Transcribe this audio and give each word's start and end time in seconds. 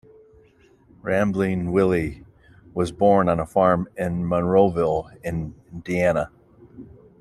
Rambling 1.03 1.71
Willie 1.71 2.25
was 2.73 2.91
born 2.91 3.29
on 3.29 3.39
a 3.39 3.45
farm 3.45 3.87
in 3.95 4.23
Monroeville, 4.23 5.11
Indiana. 5.23 6.31